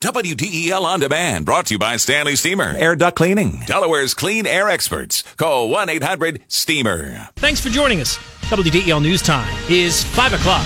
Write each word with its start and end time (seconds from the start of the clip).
WDEL 0.00 0.80
On 0.80 1.00
Demand, 1.00 1.44
brought 1.44 1.66
to 1.66 1.74
you 1.74 1.78
by 1.80 1.96
Stanley 1.96 2.36
Steamer. 2.36 2.72
Air 2.76 2.94
duct 2.94 3.16
cleaning. 3.16 3.64
Delaware's 3.66 4.14
clean 4.14 4.46
air 4.46 4.68
experts. 4.68 5.24
Call 5.36 5.68
1 5.70 5.88
800 5.88 6.40
Steamer. 6.46 7.28
Thanks 7.34 7.60
for 7.60 7.68
joining 7.68 8.00
us. 8.00 8.16
WDEL 8.42 9.02
News 9.02 9.22
Time 9.22 9.52
is 9.68 10.04
5 10.04 10.34
o'clock. 10.34 10.64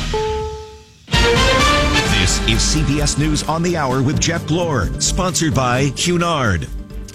This 2.21 2.41
is 2.47 2.77
CBS 2.77 3.19
News 3.19 3.43
on 3.45 3.63
the 3.63 3.75
Hour 3.75 4.03
with 4.03 4.21
Jeff 4.21 4.43
Glor, 4.43 5.01
sponsored 5.01 5.55
by 5.55 5.89
Cunard. 5.97 6.69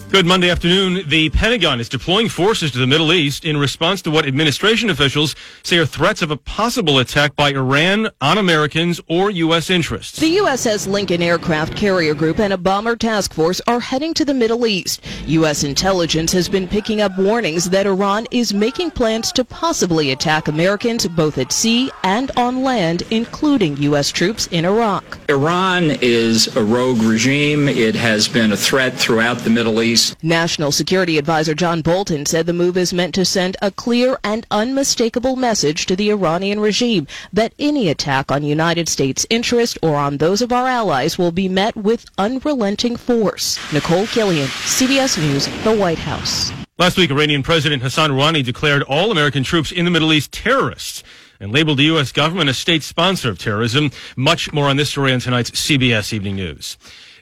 Good 0.10 0.26
Monday 0.26 0.50
afternoon. 0.50 1.04
The 1.10 1.30
Pentagon 1.32 1.82
is 1.82 1.90
deploying 1.90 2.30
forces 2.30 2.72
to 2.72 2.78
the 2.78 2.88
Middle 2.88 3.12
East 3.12 3.44
in 3.44 3.58
response 3.58 4.02
to 4.04 4.10
what 4.10 4.26
administration 4.26 4.90
officials 4.90 5.36
say 5.64 5.78
are 5.80 5.86
threats 5.86 6.22
of 6.22 6.32
a 6.32 6.38
possible 6.38 7.00
attack 7.00 7.36
by 7.36 7.50
Iran 7.50 8.10
on 8.22 8.38
Americans 8.38 9.02
or 9.10 9.30
U.S. 9.30 9.70
interests. 9.70 10.18
The 10.18 10.38
USS 10.38 10.88
Lincoln 10.88 11.22
Aircraft 11.22 11.76
Carrier 11.76 12.14
Group 12.14 12.40
and 12.40 12.54
a 12.54 12.58
bomber 12.58 12.96
task 12.96 13.34
force 13.34 13.60
are 13.68 13.82
heading 13.82 14.14
to 14.14 14.24
the 14.24 14.34
Middle 14.34 14.66
East. 14.66 15.04
U.S. 15.26 15.66
intelligence 15.66 16.32
has 16.32 16.48
been 16.48 16.70
picking 16.70 17.02
up 17.02 17.12
warnings 17.20 17.70
that 17.70 17.86
Iran 17.86 18.28
is 18.32 18.54
making 18.54 18.92
plans 18.92 19.34
to 19.34 19.44
possibly 19.44 20.12
attack 20.12 20.48
Americans 20.48 21.06
both 21.06 21.38
at 21.38 21.52
sea 21.52 21.92
and 22.04 22.32
on 22.38 22.64
land, 22.64 23.04
including 23.12 23.76
U.S. 23.78 24.10
troops 24.10 24.48
in 24.48 24.64
Iraq. 24.64 25.20
Iran 25.28 25.98
is 26.02 26.56
a 26.56 26.64
rogue 26.64 27.02
regime. 27.02 27.68
It 27.68 27.96
has 27.96 28.30
been 28.30 28.54
a 28.54 28.58
threat 28.58 28.94
throughout 28.94 29.40
the 29.40 29.50
Middle 29.50 29.82
East. 29.82 29.97
National 30.22 30.72
Security 30.72 31.18
Advisor 31.18 31.56
John 31.56 31.82
Bolton 31.82 32.26
said 32.26 32.46
the 32.46 32.54
move 32.54 32.78
is 32.78 32.94
meant 32.94 33.16
to 33.16 33.26
send 33.26 33.58
a 33.62 33.72
clear 33.72 34.20
and 34.24 34.46
unmistakable 34.52 35.36
message 35.36 35.86
to 35.88 35.96
the 35.96 36.10
Iranian 36.10 36.60
regime 36.60 37.08
that 37.34 37.54
any 37.58 37.90
attack 37.90 38.32
on 38.32 38.44
United 38.44 38.88
States 38.88 39.26
interest 39.30 39.78
or 39.82 39.96
on 39.96 40.18
those 40.18 40.42
of 40.42 40.52
our 40.52 40.68
allies 40.68 41.18
will 41.18 41.32
be 41.32 41.50
met 41.50 41.76
with 41.76 42.06
unrelenting 42.18 42.96
force. 42.96 43.58
Nicole 43.74 44.06
Killion, 44.06 44.48
CBS 44.48 45.18
News, 45.18 45.48
the 45.64 45.76
White 45.76 46.00
House. 46.00 46.52
Last 46.78 46.98
week, 46.98 47.10
Iranian 47.10 47.42
President 47.42 47.82
Hassan 47.82 48.12
Rouhani 48.12 48.44
declared 48.44 48.84
all 48.84 49.10
American 49.12 49.44
troops 49.44 49.72
in 49.72 49.84
the 49.84 49.92
Middle 49.92 50.14
East 50.14 50.32
terrorists 50.32 51.04
and 51.40 51.52
labeled 51.52 51.80
the 51.80 51.86
U.S. 51.86 52.12
government 52.12 52.50
a 52.50 52.54
state 52.54 52.84
sponsor 52.84 53.30
of 53.30 53.40
terrorism. 53.40 53.90
Much 54.16 54.54
more 54.54 54.70
on 54.70 54.78
this 54.78 54.92
story 54.92 55.12
on 55.12 55.20
tonight's 55.20 55.52
CBS 55.52 56.14
Evening 56.14 56.36
News. 56.36 56.78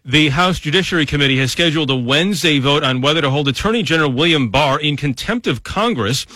The 0.07 0.29
House 0.29 0.59
Judiciary 0.59 1.07
Committee 1.07 1.39
has 1.39 1.51
scheduled 1.51 1.89
a 1.89 1.95
Wednesday 1.95 2.59
vote 2.59 2.83
on 2.83 3.01
whether 3.01 3.21
to 3.21 3.31
hold 3.31 3.47
Attorney 3.47 3.81
General 3.81 4.11
William 4.11 4.49
Barr 4.49 4.79
in 4.79 4.97
contempt 4.97 5.47
of 5.47 5.63
Congress 5.63 6.27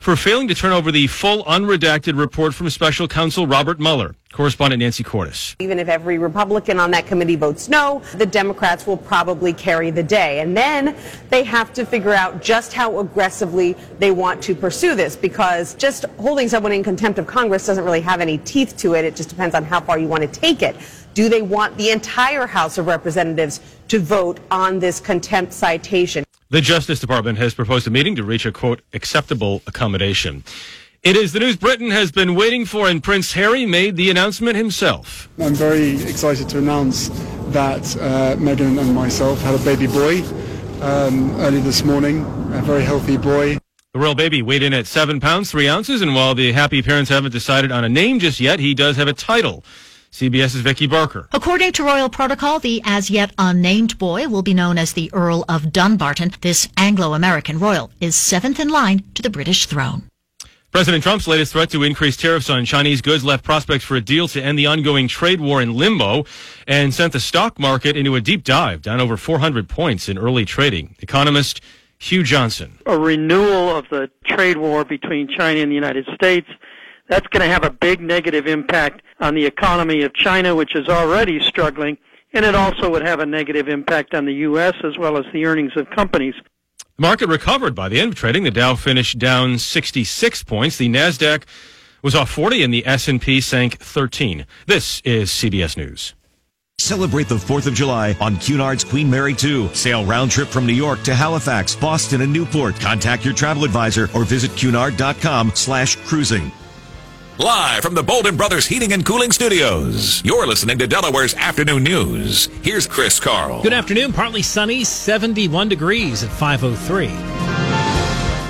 for 0.00 0.16
failing 0.16 0.48
to 0.48 0.54
turn 0.54 0.72
over 0.72 0.92
the 0.92 1.06
full 1.06 1.44
unredacted 1.44 2.18
report 2.18 2.54
from 2.54 2.70
special 2.70 3.08
counsel 3.08 3.46
Robert 3.46 3.78
Mueller. 3.80 4.14
Correspondent 4.36 4.80
Nancy 4.80 5.02
Cordes. 5.02 5.56
Even 5.60 5.78
if 5.78 5.88
every 5.88 6.18
Republican 6.18 6.78
on 6.78 6.90
that 6.90 7.06
committee 7.06 7.36
votes 7.36 7.70
no, 7.70 8.02
the 8.16 8.26
Democrats 8.26 8.86
will 8.86 8.98
probably 8.98 9.54
carry 9.54 9.90
the 9.90 10.02
day. 10.02 10.40
And 10.40 10.54
then 10.54 10.94
they 11.30 11.42
have 11.42 11.72
to 11.72 11.86
figure 11.86 12.12
out 12.12 12.42
just 12.42 12.74
how 12.74 12.98
aggressively 12.98 13.74
they 13.98 14.10
want 14.10 14.42
to 14.42 14.54
pursue 14.54 14.94
this 14.94 15.16
because 15.16 15.74
just 15.76 16.04
holding 16.18 16.50
someone 16.50 16.72
in 16.72 16.84
contempt 16.84 17.18
of 17.18 17.26
Congress 17.26 17.64
doesn't 17.64 17.84
really 17.84 18.02
have 18.02 18.20
any 18.20 18.36
teeth 18.36 18.76
to 18.76 18.94
it. 18.94 19.06
It 19.06 19.16
just 19.16 19.30
depends 19.30 19.54
on 19.54 19.64
how 19.64 19.80
far 19.80 19.98
you 19.98 20.06
want 20.06 20.22
to 20.22 20.28
take 20.28 20.60
it. 20.60 20.76
Do 21.14 21.30
they 21.30 21.40
want 21.40 21.74
the 21.78 21.88
entire 21.88 22.46
House 22.46 22.76
of 22.76 22.86
Representatives 22.86 23.62
to 23.88 24.00
vote 24.00 24.38
on 24.50 24.78
this 24.78 25.00
contempt 25.00 25.54
citation? 25.54 26.25
The 26.48 26.60
Justice 26.60 27.00
Department 27.00 27.38
has 27.38 27.54
proposed 27.54 27.88
a 27.88 27.90
meeting 27.90 28.14
to 28.14 28.22
reach 28.22 28.46
a 28.46 28.52
quote 28.52 28.80
acceptable 28.92 29.62
accommodation. 29.66 30.44
It 31.02 31.16
is 31.16 31.32
the 31.32 31.40
news 31.40 31.56
Britain 31.56 31.90
has 31.90 32.12
been 32.12 32.36
waiting 32.36 32.64
for, 32.64 32.88
and 32.88 33.02
Prince 33.02 33.32
Harry 33.32 33.66
made 33.66 33.96
the 33.96 34.10
announcement 34.10 34.56
himself. 34.56 35.28
I'm 35.40 35.54
very 35.54 36.00
excited 36.02 36.48
to 36.50 36.58
announce 36.58 37.08
that 37.48 37.82
uh, 37.96 38.36
Meghan 38.36 38.78
and 38.78 38.94
myself 38.94 39.40
had 39.40 39.56
a 39.56 39.64
baby 39.64 39.88
boy 39.88 40.22
um, 40.82 41.34
early 41.40 41.58
this 41.58 41.82
morning, 41.82 42.20
a 42.52 42.62
very 42.62 42.84
healthy 42.84 43.16
boy. 43.16 43.58
The 43.92 43.98
royal 43.98 44.14
baby 44.14 44.40
weighed 44.40 44.62
in 44.62 44.72
at 44.72 44.86
seven 44.86 45.18
pounds, 45.18 45.50
three 45.50 45.66
ounces, 45.66 46.00
and 46.00 46.14
while 46.14 46.36
the 46.36 46.52
happy 46.52 46.80
parents 46.80 47.10
haven't 47.10 47.32
decided 47.32 47.72
on 47.72 47.82
a 47.82 47.88
name 47.88 48.20
just 48.20 48.38
yet, 48.38 48.60
he 48.60 48.72
does 48.72 48.96
have 48.98 49.08
a 49.08 49.12
title. 49.12 49.64
CBS's 50.16 50.62
Vicki 50.62 50.86
Barker. 50.86 51.28
According 51.32 51.72
to 51.72 51.84
royal 51.84 52.08
protocol, 52.08 52.58
the 52.58 52.80
as 52.86 53.10
yet 53.10 53.34
unnamed 53.36 53.98
boy 53.98 54.28
will 54.28 54.40
be 54.40 54.54
known 54.54 54.78
as 54.78 54.94
the 54.94 55.12
Earl 55.12 55.44
of 55.46 55.70
Dumbarton. 55.70 56.32
This 56.40 56.70
Anglo-American 56.78 57.58
royal 57.58 57.90
is 58.00 58.16
seventh 58.16 58.58
in 58.58 58.70
line 58.70 59.04
to 59.12 59.20
the 59.20 59.28
British 59.28 59.66
throne. 59.66 60.04
President 60.72 61.02
Trump's 61.02 61.28
latest 61.28 61.52
threat 61.52 61.68
to 61.68 61.82
increase 61.82 62.16
tariffs 62.16 62.48
on 62.48 62.64
Chinese 62.64 63.02
goods 63.02 63.26
left 63.26 63.44
prospects 63.44 63.84
for 63.84 63.94
a 63.94 64.00
deal 64.00 64.26
to 64.28 64.42
end 64.42 64.58
the 64.58 64.64
ongoing 64.64 65.06
trade 65.06 65.38
war 65.38 65.60
in 65.60 65.74
limbo 65.74 66.24
and 66.66 66.94
sent 66.94 67.12
the 67.12 67.20
stock 67.20 67.58
market 67.58 67.94
into 67.94 68.14
a 68.14 68.20
deep 68.22 68.42
dive, 68.42 68.80
down 68.80 69.02
over 69.02 69.18
400 69.18 69.68
points 69.68 70.08
in 70.08 70.16
early 70.16 70.46
trading. 70.46 70.96
Economist 71.00 71.60
Hugh 71.98 72.22
Johnson. 72.22 72.78
A 72.86 72.98
renewal 72.98 73.76
of 73.76 73.84
the 73.90 74.10
trade 74.24 74.56
war 74.56 74.82
between 74.82 75.28
China 75.28 75.60
and 75.60 75.70
the 75.70 75.74
United 75.74 76.06
States 76.14 76.48
that's 77.08 77.26
going 77.28 77.46
to 77.46 77.52
have 77.52 77.64
a 77.64 77.70
big 77.70 78.00
negative 78.00 78.46
impact 78.46 79.02
on 79.20 79.34
the 79.34 79.44
economy 79.44 80.02
of 80.02 80.14
China, 80.14 80.54
which 80.54 80.74
is 80.74 80.88
already 80.88 81.40
struggling, 81.40 81.96
and 82.32 82.44
it 82.44 82.54
also 82.54 82.90
would 82.90 83.02
have 83.06 83.20
a 83.20 83.26
negative 83.26 83.68
impact 83.68 84.14
on 84.14 84.24
the 84.24 84.34
U.S. 84.34 84.74
as 84.84 84.98
well 84.98 85.16
as 85.16 85.24
the 85.32 85.46
earnings 85.46 85.72
of 85.76 85.88
companies. 85.90 86.34
The 86.96 87.02
market 87.02 87.28
recovered 87.28 87.74
by 87.74 87.88
the 87.88 88.00
end 88.00 88.12
of 88.12 88.18
trading. 88.18 88.44
The 88.44 88.50
Dow 88.50 88.74
finished 88.74 89.18
down 89.18 89.58
66 89.58 90.42
points. 90.44 90.76
The 90.78 90.88
Nasdaq 90.88 91.44
was 92.02 92.14
off 92.14 92.30
40 92.30 92.62
and 92.62 92.72
the 92.72 92.86
S&P 92.86 93.40
sank 93.40 93.78
13. 93.78 94.46
This 94.66 95.00
is 95.04 95.30
CBS 95.30 95.76
News. 95.76 96.14
Celebrate 96.78 97.28
the 97.28 97.36
4th 97.36 97.66
of 97.66 97.74
July 97.74 98.14
on 98.20 98.36
Cunard's 98.36 98.84
Queen 98.84 99.10
Mary 99.10 99.34
2. 99.34 99.68
Sail 99.74 100.04
round 100.04 100.30
trip 100.30 100.48
from 100.48 100.66
New 100.66 100.74
York 100.74 101.02
to 101.04 101.14
Halifax, 101.14 101.74
Boston, 101.74 102.20
and 102.20 102.32
Newport. 102.32 102.78
Contact 102.80 103.24
your 103.24 103.34
travel 103.34 103.64
advisor 103.64 104.08
or 104.14 104.24
visit 104.24 104.50
cunard.com 104.52 105.52
slash 105.54 105.96
cruising. 106.06 106.52
Live 107.38 107.82
from 107.82 107.94
the 107.94 108.02
Bolden 108.02 108.34
Brothers 108.34 108.64
Heating 108.64 108.94
and 108.94 109.04
Cooling 109.04 109.30
Studios. 109.30 110.24
You're 110.24 110.46
listening 110.46 110.78
to 110.78 110.86
Delaware's 110.86 111.34
Afternoon 111.34 111.84
News. 111.84 112.46
Here's 112.62 112.86
Chris 112.86 113.20
Carl. 113.20 113.62
Good 113.62 113.74
afternoon. 113.74 114.14
Partly 114.14 114.40
sunny, 114.40 114.84
71 114.84 115.68
degrees 115.68 116.24
at 116.24 116.30
503. 116.30 117.10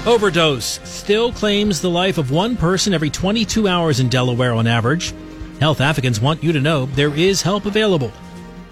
Overdose 0.09 0.79
still 0.89 1.33
claims 1.33 1.81
the 1.81 1.91
life 1.91 2.17
of 2.17 2.31
one 2.31 2.57
person 2.57 2.95
every 2.95 3.11
22 3.11 3.67
hours 3.67 3.99
in 3.99 4.09
Delaware 4.09 4.53
on 4.53 4.69
average. 4.69 5.13
Health 5.59 5.81
advocates 5.81 6.21
want 6.21 6.45
you 6.45 6.53
to 6.53 6.61
know 6.61 6.87
there 6.87 7.13
is 7.13 7.43
help 7.43 7.67
available. 7.67 8.13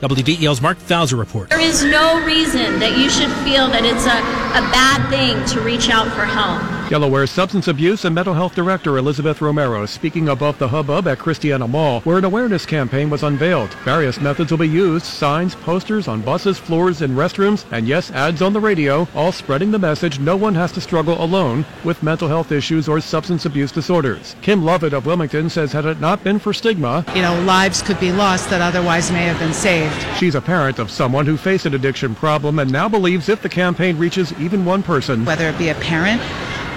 WDEL's 0.00 0.62
Mark 0.62 0.78
Fauser 0.78 1.16
report. 1.16 1.50
There 1.50 1.58
is 1.58 1.82
no 1.84 2.24
reason 2.24 2.78
that 2.78 2.96
you 2.96 3.10
should 3.10 3.32
feel 3.42 3.66
that 3.66 3.84
it's 3.84 4.06
a, 4.06 4.18
a 4.58 4.70
bad 4.70 5.10
thing 5.10 5.44
to 5.56 5.60
reach 5.60 5.90
out 5.90 6.06
for 6.12 6.24
help. 6.24 6.73
Delaware 6.94 7.26
Substance 7.26 7.66
Abuse 7.66 8.04
and 8.04 8.14
Mental 8.14 8.34
Health 8.34 8.54
Director 8.54 8.98
Elizabeth 8.98 9.40
Romero 9.40 9.84
speaking 9.84 10.28
above 10.28 10.56
the 10.60 10.68
hubbub 10.68 11.08
at 11.08 11.18
Christiana 11.18 11.66
Mall, 11.66 12.00
where 12.02 12.18
an 12.18 12.24
awareness 12.24 12.64
campaign 12.64 13.10
was 13.10 13.24
unveiled. 13.24 13.74
Various 13.82 14.20
methods 14.20 14.52
will 14.52 14.58
be 14.58 14.68
used 14.68 15.04
signs, 15.04 15.56
posters 15.56 16.06
on 16.06 16.22
buses, 16.22 16.56
floors, 16.56 17.02
and 17.02 17.16
restrooms, 17.16 17.64
and 17.72 17.88
yes, 17.88 18.12
ads 18.12 18.40
on 18.42 18.52
the 18.52 18.60
radio, 18.60 19.08
all 19.12 19.32
spreading 19.32 19.72
the 19.72 19.78
message 19.80 20.20
no 20.20 20.36
one 20.36 20.54
has 20.54 20.70
to 20.70 20.80
struggle 20.80 21.20
alone 21.20 21.66
with 21.82 22.00
mental 22.04 22.28
health 22.28 22.52
issues 22.52 22.88
or 22.88 23.00
substance 23.00 23.44
abuse 23.44 23.72
disorders. 23.72 24.36
Kim 24.40 24.64
Lovett 24.64 24.92
of 24.92 25.04
Wilmington 25.04 25.50
says, 25.50 25.72
had 25.72 25.86
it 25.86 25.98
not 25.98 26.22
been 26.22 26.38
for 26.38 26.52
stigma, 26.52 27.04
you 27.12 27.22
know, 27.22 27.42
lives 27.42 27.82
could 27.82 27.98
be 27.98 28.12
lost 28.12 28.50
that 28.50 28.60
otherwise 28.60 29.10
may 29.10 29.24
have 29.24 29.40
been 29.40 29.52
saved. 29.52 30.00
She's 30.16 30.36
a 30.36 30.40
parent 30.40 30.78
of 30.78 30.92
someone 30.92 31.26
who 31.26 31.36
faced 31.36 31.66
an 31.66 31.74
addiction 31.74 32.14
problem 32.14 32.60
and 32.60 32.70
now 32.70 32.88
believes 32.88 33.28
if 33.28 33.42
the 33.42 33.48
campaign 33.48 33.98
reaches 33.98 34.32
even 34.34 34.64
one 34.64 34.84
person, 34.84 35.24
whether 35.24 35.48
it 35.48 35.58
be 35.58 35.70
a 35.70 35.74
parent, 35.74 36.22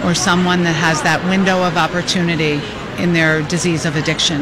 or 0.03 0.13
someone 0.13 0.63
that 0.63 0.73
has 0.73 1.01
that 1.03 1.23
window 1.25 1.63
of 1.63 1.77
opportunity 1.77 2.61
in 3.01 3.13
their 3.13 3.41
disease 3.43 3.85
of 3.85 3.95
addiction, 3.95 4.41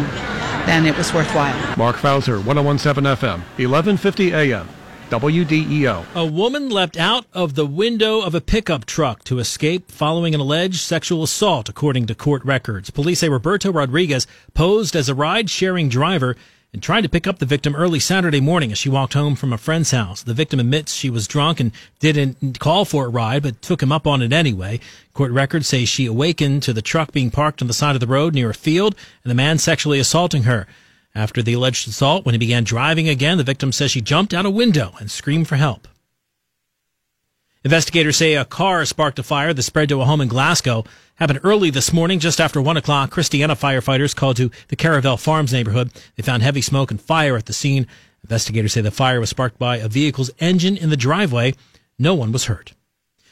then 0.65 0.85
it 0.85 0.97
was 0.97 1.13
worthwhile. 1.13 1.77
Mark 1.77 1.97
Fauser, 1.97 2.39
1017 2.43 3.03
FM, 3.03 3.39
1150 3.57 4.33
AM. 4.33 4.67
WDEL. 5.09 6.03
A 6.15 6.25
woman 6.25 6.67
leapt 6.69 6.97
out 6.97 7.27
of 7.31 7.53
the 7.53 7.65
window 7.65 8.21
of 8.21 8.33
a 8.33 8.41
pickup 8.41 8.85
truck 8.85 9.23
to 9.25 9.37
escape 9.37 9.91
following 9.91 10.33
an 10.33 10.41
alleged 10.41 10.81
sexual 10.81 11.21
assault, 11.21 11.69
according 11.69 12.07
to 12.07 12.15
court 12.15 12.43
records. 12.43 12.89
Police 12.89 13.19
say 13.19 13.29
Roberto 13.29 13.71
Rodriguez 13.71 14.25
posed 14.55 14.95
as 14.95 15.07
a 15.07 15.13
ride 15.13 15.47
sharing 15.47 15.89
driver 15.89 16.35
and 16.75 16.83
tried 16.83 17.03
to 17.03 17.09
pick 17.09 17.25
up 17.25 17.39
the 17.39 17.45
victim 17.45 17.73
early 17.73 18.01
Saturday 18.01 18.41
morning 18.41 18.69
as 18.69 18.77
she 18.77 18.89
walked 18.89 19.13
home 19.13 19.33
from 19.33 19.53
a 19.53 19.57
friend's 19.57 19.91
house. 19.91 20.21
The 20.21 20.33
victim 20.33 20.59
admits 20.59 20.93
she 20.93 21.09
was 21.09 21.25
drunk 21.25 21.61
and 21.61 21.71
didn't 22.01 22.59
call 22.59 22.83
for 22.83 23.05
a 23.05 23.09
ride, 23.09 23.43
but 23.43 23.61
took 23.61 23.81
him 23.81 23.93
up 23.93 24.05
on 24.05 24.21
it 24.21 24.33
anyway. 24.33 24.81
Court 25.13 25.31
records 25.31 25.69
say 25.69 25.85
she 25.85 26.05
awakened 26.05 26.63
to 26.63 26.73
the 26.73 26.81
truck 26.81 27.13
being 27.13 27.31
parked 27.31 27.61
on 27.61 27.69
the 27.69 27.73
side 27.73 27.95
of 27.95 28.01
the 28.01 28.07
road 28.07 28.33
near 28.33 28.49
a 28.49 28.53
field 28.53 28.93
and 29.23 29.31
the 29.31 29.35
man 29.35 29.57
sexually 29.57 29.99
assaulting 29.99 30.43
her. 30.43 30.67
After 31.15 31.41
the 31.41 31.53
alleged 31.53 31.87
assault, 31.87 32.25
when 32.25 32.33
he 32.33 32.39
began 32.39 32.65
driving 32.65 33.07
again, 33.07 33.37
the 33.37 33.45
victim 33.45 33.71
says 33.71 33.91
she 33.91 34.01
jumped 34.01 34.33
out 34.33 34.45
a 34.45 34.49
window 34.49 34.95
and 34.99 35.09
screamed 35.09 35.47
for 35.47 35.55
help. 35.55 35.87
Investigators 37.65 38.15
say 38.15 38.35
a 38.35 38.45
car 38.45 38.85
sparked 38.85 39.17
a 39.17 39.23
fire 39.23 39.51
that 39.51 39.63
spread 39.63 39.89
to 39.89 39.99
a 39.99 40.05
home 40.05 40.21
in 40.21 40.27
Glasgow. 40.27 40.85
Happened 41.15 41.39
early 41.43 41.71
this 41.71 41.91
morning, 41.91 42.19
just 42.19 42.39
after 42.39 42.61
one 42.61 42.77
o'clock. 42.77 43.09
Christiana 43.09 43.55
firefighters 43.55 44.15
called 44.15 44.37
to 44.37 44.51
the 44.67 44.75
Caravel 44.75 45.17
Farms 45.17 45.51
neighborhood. 45.51 45.89
They 46.15 46.21
found 46.21 46.43
heavy 46.43 46.61
smoke 46.61 46.91
and 46.91 47.01
fire 47.01 47.35
at 47.35 47.47
the 47.47 47.53
scene. 47.53 47.87
Investigators 48.23 48.73
say 48.73 48.81
the 48.81 48.91
fire 48.91 49.19
was 49.19 49.31
sparked 49.31 49.57
by 49.57 49.77
a 49.77 49.87
vehicle's 49.87 50.29
engine 50.37 50.77
in 50.77 50.91
the 50.91 50.95
driveway. 50.95 51.55
No 51.97 52.13
one 52.13 52.31
was 52.31 52.45
hurt. 52.45 52.73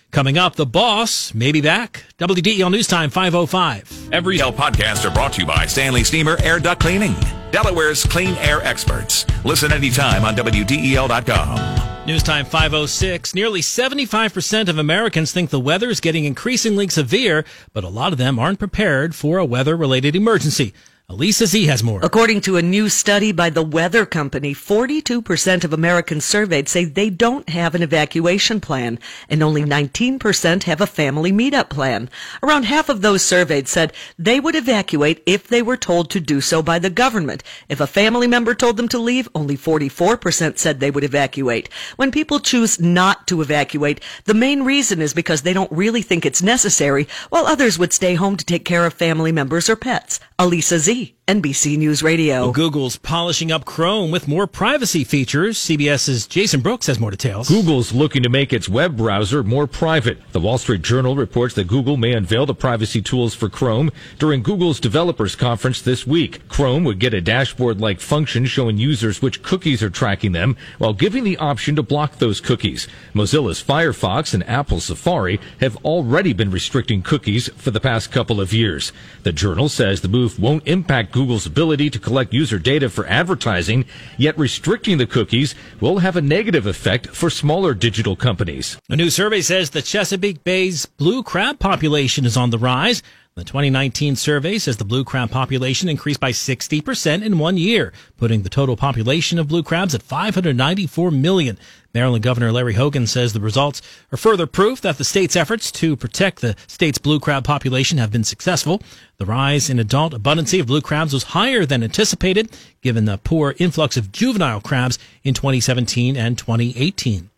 Coming 0.09 0.35
up, 0.35 0.55
the 0.55 0.65
boss 0.65 1.35
may 1.35 1.51
be 1.51 1.61
back. 1.61 2.03
WDEL 2.17 2.71
News 2.71 2.87
Time 2.87 3.11
505. 3.11 4.09
Every 4.11 4.41
L 4.41 4.51
podcast 4.51 5.07
are 5.07 5.13
brought 5.13 5.33
to 5.33 5.41
you 5.41 5.47
by 5.47 5.67
Stanley 5.67 6.03
Steamer 6.03 6.37
Air 6.41 6.57
Duct 6.57 6.81
Cleaning, 6.81 7.15
Delaware's 7.51 8.03
clean 8.03 8.33
air 8.37 8.63
experts. 8.63 9.27
Listen 9.45 9.71
anytime 9.71 10.25
on 10.25 10.35
WDEL.com. 10.35 11.92
News 12.05 12.21
time 12.21 12.43
506. 12.43 13.33
Nearly 13.33 13.61
75% 13.61 14.67
of 14.67 14.77
Americans 14.77 15.31
think 15.31 15.51
the 15.51 15.59
weather 15.59 15.89
is 15.89 16.01
getting 16.01 16.25
increasingly 16.25 16.89
severe, 16.89 17.45
but 17.71 17.85
a 17.85 17.89
lot 17.89 18.11
of 18.11 18.17
them 18.17 18.37
aren't 18.37 18.59
prepared 18.59 19.15
for 19.15 19.37
a 19.37 19.45
weather 19.45 19.77
related 19.77 20.13
emergency. 20.13 20.73
Elisa 21.13 21.45
Z 21.45 21.67
has 21.67 21.83
more. 21.83 21.99
According 22.01 22.41
to 22.41 22.57
a 22.57 22.63
new 22.63 22.89
study 22.89 23.31
by 23.31 23.51
the 23.51 23.61
Weather 23.61 24.03
Company, 24.03 24.55
42% 24.55 25.63
of 25.63 25.71
Americans 25.71 26.25
surveyed 26.25 26.67
say 26.67 26.85
they 26.85 27.11
don't 27.11 27.47
have 27.49 27.75
an 27.75 27.83
evacuation 27.83 28.59
plan, 28.59 28.97
and 29.29 29.43
only 29.43 29.63
19% 29.63 30.63
have 30.63 30.81
a 30.81 30.87
family 30.87 31.31
meetup 31.31 31.69
plan. 31.69 32.09
Around 32.41 32.63
half 32.63 32.89
of 32.89 33.01
those 33.01 33.21
surveyed 33.21 33.67
said 33.67 33.93
they 34.17 34.39
would 34.39 34.55
evacuate 34.55 35.21
if 35.27 35.47
they 35.47 35.61
were 35.61 35.77
told 35.77 36.09
to 36.09 36.19
do 36.19 36.41
so 36.41 36.63
by 36.63 36.79
the 36.79 36.89
government. 36.89 37.43
If 37.69 37.79
a 37.79 37.85
family 37.85 38.25
member 38.25 38.55
told 38.55 38.77
them 38.77 38.87
to 38.89 38.97
leave, 38.97 39.29
only 39.35 39.55
44% 39.55 40.57
said 40.57 40.79
they 40.79 40.89
would 40.89 41.03
evacuate. 41.03 41.69
When 41.95 42.09
people 42.09 42.39
choose 42.39 42.79
not 42.79 43.27
to 43.27 43.43
evacuate, 43.43 44.01
the 44.25 44.33
main 44.33 44.63
reason 44.63 44.99
is 44.99 45.13
because 45.13 45.43
they 45.43 45.53
don't 45.53 45.71
really 45.71 46.01
think 46.01 46.25
it's 46.25 46.41
necessary, 46.41 47.07
while 47.29 47.45
others 47.45 47.77
would 47.77 47.93
stay 47.93 48.15
home 48.15 48.35
to 48.37 48.45
take 48.45 48.65
care 48.65 48.87
of 48.87 48.95
family 48.95 49.31
members 49.31 49.69
or 49.69 49.75
pets. 49.75 50.19
Elisa 50.39 50.79
Z, 50.79 51.02
free. 51.05 51.22
NBC 51.25 51.77
News 51.77 52.03
Radio. 52.03 52.41
Well, 52.41 52.51
Google's 52.51 52.97
polishing 52.97 53.49
up 53.49 53.63
Chrome 53.63 54.11
with 54.11 54.27
more 54.27 54.45
privacy 54.45 55.05
features. 55.05 55.57
CBS's 55.57 56.27
Jason 56.27 56.59
Brooks 56.59 56.87
has 56.87 56.99
more 56.99 57.11
details. 57.11 57.47
Google's 57.47 57.93
looking 57.93 58.23
to 58.23 58.29
make 58.29 58.51
its 58.51 58.67
web 58.67 58.97
browser 58.97 59.41
more 59.41 59.65
private. 59.65 60.17
The 60.33 60.41
Wall 60.41 60.57
Street 60.57 60.81
Journal 60.81 61.15
reports 61.15 61.55
that 61.55 61.69
Google 61.69 61.95
may 61.95 62.11
unveil 62.11 62.45
the 62.45 62.53
privacy 62.53 63.01
tools 63.01 63.33
for 63.33 63.47
Chrome 63.47 63.89
during 64.19 64.43
Google's 64.43 64.81
developers 64.81 65.33
conference 65.37 65.81
this 65.81 66.05
week. 66.05 66.45
Chrome 66.49 66.83
would 66.83 66.99
get 66.99 67.13
a 67.13 67.21
dashboard-like 67.21 68.01
function 68.01 68.45
showing 68.45 68.77
users 68.77 69.21
which 69.21 69.43
cookies 69.43 69.81
are 69.81 69.89
tracking 69.89 70.33
them 70.33 70.57
while 70.77 70.93
giving 70.93 71.23
the 71.23 71.37
option 71.37 71.77
to 71.77 71.83
block 71.83 72.17
those 72.17 72.41
cookies. 72.41 72.89
Mozilla's 73.13 73.63
Firefox 73.63 74.33
and 74.33 74.45
Apple 74.49 74.81
Safari 74.81 75.39
have 75.61 75.77
already 75.85 76.33
been 76.33 76.51
restricting 76.51 77.01
cookies 77.01 77.47
for 77.55 77.71
the 77.71 77.79
past 77.79 78.11
couple 78.11 78.41
of 78.41 78.51
years. 78.51 78.91
The 79.21 79.31
journal 79.31 79.69
says 79.69 80.01
the 80.01 80.09
move 80.09 80.37
won't 80.37 80.67
impact 80.67 81.12
Google's 81.13 81.45
ability 81.45 81.89
to 81.91 81.99
collect 81.99 82.33
user 82.33 82.59
data 82.59 82.89
for 82.89 83.07
advertising, 83.07 83.85
yet 84.17 84.37
restricting 84.37 84.97
the 84.97 85.07
cookies 85.07 85.55
will 85.79 85.99
have 85.99 86.17
a 86.17 86.21
negative 86.21 86.65
effect 86.65 87.07
for 87.07 87.29
smaller 87.29 87.73
digital 87.73 88.17
companies. 88.17 88.77
A 88.89 88.97
new 88.97 89.09
survey 89.09 89.39
says 89.39 89.69
the 89.69 89.81
Chesapeake 89.81 90.43
Bay's 90.43 90.85
blue 90.85 91.23
crab 91.23 91.59
population 91.59 92.25
is 92.25 92.35
on 92.35 92.49
the 92.49 92.57
rise. 92.57 93.01
The 93.35 93.43
2019 93.43 94.15
survey 94.15 94.59
says 94.59 94.77
the 94.77 94.85
blue 94.85 95.03
crab 95.03 95.31
population 95.31 95.89
increased 95.89 96.19
by 96.19 96.29
60% 96.29 97.23
in 97.25 97.39
one 97.39 97.57
year, 97.57 97.91
putting 98.15 98.43
the 98.43 98.49
total 98.49 98.77
population 98.77 99.39
of 99.39 99.47
blue 99.47 99.63
crabs 99.63 99.95
at 99.95 100.03
594 100.03 101.09
million. 101.09 101.57
Maryland 101.95 102.23
Governor 102.23 102.51
Larry 102.51 102.75
Hogan 102.75 103.07
says 103.07 103.33
the 103.33 103.39
results 103.39 103.81
are 104.11 104.17
further 104.17 104.45
proof 104.45 104.81
that 104.81 104.99
the 104.99 105.03
state's 105.03 105.35
efforts 105.35 105.71
to 105.71 105.95
protect 105.95 106.41
the 106.41 106.55
state's 106.67 106.99
blue 106.99 107.19
crab 107.19 107.43
population 107.43 107.97
have 107.97 108.11
been 108.11 108.23
successful. 108.23 108.83
The 109.17 109.25
rise 109.25 109.67
in 109.67 109.79
adult 109.79 110.13
abundancy 110.13 110.59
of 110.59 110.67
blue 110.67 110.81
crabs 110.81 111.11
was 111.11 111.23
higher 111.23 111.65
than 111.65 111.81
anticipated, 111.81 112.55
given 112.81 113.05
the 113.05 113.17
poor 113.17 113.55
influx 113.57 113.97
of 113.97 114.11
juvenile 114.11 114.61
crabs 114.61 114.99
in 115.23 115.33
2017 115.33 116.15
and 116.15 116.37
2018. 116.37 117.31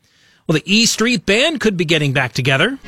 Well, 0.46 0.58
the 0.58 0.64
E 0.66 0.88
Street 0.88 1.26
Band 1.26 1.62
could 1.62 1.78
be 1.78 1.86
getting 1.86 2.12
back 2.12 2.34
together. 2.34 2.80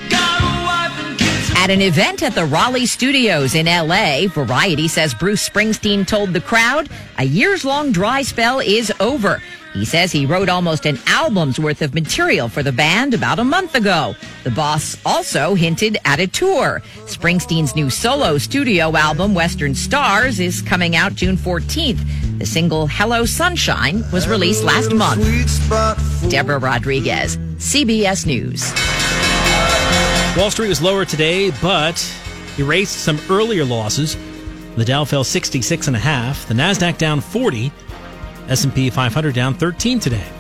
At 1.67 1.73
an 1.73 1.81
event 1.81 2.23
at 2.23 2.33
the 2.33 2.45
Raleigh 2.45 2.85
Studios 2.85 3.53
in 3.53 3.65
LA, 3.65 4.27
Variety 4.29 4.87
says 4.87 5.13
Bruce 5.13 5.49
Springsteen 5.49 6.07
told 6.07 6.31
the 6.31 6.39
crowd 6.39 6.87
a 7.17 7.25
years 7.25 7.65
long 7.65 7.91
dry 7.91 8.21
spell 8.21 8.61
is 8.61 8.89
over. 9.01 9.41
He 9.73 9.83
says 9.83 10.13
he 10.13 10.25
wrote 10.25 10.47
almost 10.47 10.85
an 10.85 10.97
album's 11.07 11.59
worth 11.59 11.81
of 11.81 11.93
material 11.93 12.47
for 12.47 12.63
the 12.63 12.71
band 12.71 13.13
about 13.13 13.39
a 13.39 13.43
month 13.43 13.75
ago. 13.75 14.15
The 14.45 14.51
boss 14.51 14.95
also 15.05 15.55
hinted 15.55 15.97
at 16.05 16.21
a 16.21 16.27
tour. 16.27 16.81
Springsteen's 16.99 17.75
new 17.75 17.89
solo 17.89 18.37
studio 18.37 18.95
album, 18.95 19.33
Western 19.33 19.75
Stars, 19.75 20.39
is 20.39 20.61
coming 20.61 20.95
out 20.95 21.15
June 21.15 21.35
14th. 21.35 22.39
The 22.39 22.45
single 22.45 22.87
Hello 22.87 23.25
Sunshine 23.25 24.09
was 24.13 24.25
released 24.29 24.63
last 24.63 24.93
month. 24.93 25.21
Deborah 26.31 26.59
Rodriguez, 26.59 27.35
CBS 27.57 28.25
News. 28.25 28.71
Wall 30.37 30.51
Street 30.51 30.67
was 30.67 30.83
lower 30.83 31.03
today, 31.03 31.49
but 31.63 31.97
erased 32.59 32.97
some 32.97 33.19
earlier 33.27 33.65
losses. 33.65 34.15
The 34.75 34.85
Dow 34.85 35.03
fell 35.03 35.23
66 35.23 35.87
and 35.87 35.95
a 35.95 35.99
half. 35.99 36.47
The 36.47 36.53
Nasdaq 36.53 36.99
down 36.99 37.21
40. 37.21 37.71
S&P 38.47 38.91
500 38.91 39.33
down 39.33 39.55
13 39.55 39.99
today. 39.99 40.36